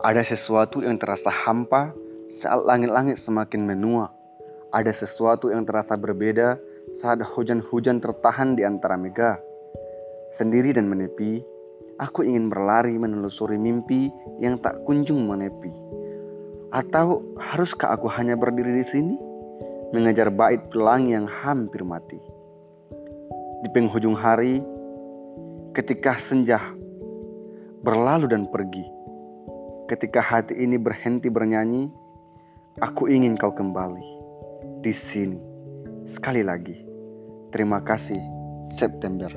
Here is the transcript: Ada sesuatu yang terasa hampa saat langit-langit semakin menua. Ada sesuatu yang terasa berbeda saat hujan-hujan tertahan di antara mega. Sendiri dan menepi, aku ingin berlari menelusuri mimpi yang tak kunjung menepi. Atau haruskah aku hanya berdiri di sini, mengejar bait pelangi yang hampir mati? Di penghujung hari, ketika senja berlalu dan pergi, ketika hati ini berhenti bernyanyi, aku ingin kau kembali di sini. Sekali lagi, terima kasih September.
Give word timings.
Ada 0.00 0.24
sesuatu 0.24 0.80
yang 0.80 0.96
terasa 0.96 1.28
hampa 1.28 1.92
saat 2.24 2.64
langit-langit 2.64 3.20
semakin 3.20 3.68
menua. 3.68 4.08
Ada 4.72 4.96
sesuatu 4.96 5.52
yang 5.52 5.68
terasa 5.68 6.00
berbeda 6.00 6.56
saat 6.96 7.20
hujan-hujan 7.20 8.00
tertahan 8.00 8.56
di 8.56 8.64
antara 8.64 8.96
mega. 8.96 9.36
Sendiri 10.32 10.72
dan 10.72 10.88
menepi, 10.88 11.44
aku 12.00 12.24
ingin 12.24 12.48
berlari 12.48 12.96
menelusuri 12.96 13.60
mimpi 13.60 14.08
yang 14.40 14.56
tak 14.56 14.80
kunjung 14.88 15.28
menepi. 15.28 15.68
Atau 16.72 17.36
haruskah 17.36 17.92
aku 17.92 18.08
hanya 18.08 18.40
berdiri 18.40 18.72
di 18.72 18.86
sini, 18.88 19.20
mengejar 19.92 20.32
bait 20.32 20.64
pelangi 20.72 21.12
yang 21.12 21.28
hampir 21.28 21.84
mati? 21.84 22.16
Di 23.60 23.68
penghujung 23.68 24.16
hari, 24.16 24.64
ketika 25.76 26.16
senja 26.16 26.56
berlalu 27.84 28.32
dan 28.32 28.48
pergi, 28.48 28.99
ketika 29.90 30.22
hati 30.22 30.54
ini 30.54 30.78
berhenti 30.78 31.26
bernyanyi, 31.26 31.90
aku 32.78 33.10
ingin 33.10 33.34
kau 33.34 33.50
kembali 33.50 34.06
di 34.86 34.94
sini. 34.94 35.42
Sekali 36.06 36.46
lagi, 36.46 36.78
terima 37.50 37.82
kasih 37.82 38.22
September. 38.70 39.34